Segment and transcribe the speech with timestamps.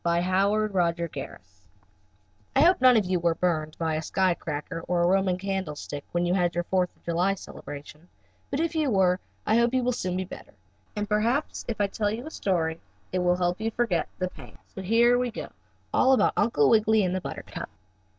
[0.03, 1.41] STORY VI UNCLE WIGGILY AND BUTTERCUP
[2.55, 5.75] I hope none of you were burned by a sky cracker or a Roman candle
[5.75, 8.07] stick when you had your Fourth of July celebration,
[8.49, 10.55] but if you were I hope you will soon be better,
[10.95, 14.57] and perhaps if I tell you a story it will make you forget the pain.
[14.73, 15.49] So here we go,
[15.93, 17.69] all about Uncle Wiggily and the buttercup.